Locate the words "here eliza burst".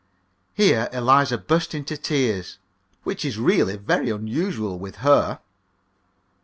0.55-1.75